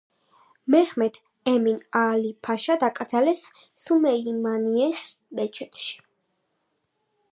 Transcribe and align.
მეჰმედ 0.75 1.17
ემინ 1.51 1.77
აალი-ფაშა 1.99 2.77
დაკრძალეს 2.85 3.43
სულეიმანიეს 3.83 5.03
მეჩეთში. 5.41 6.05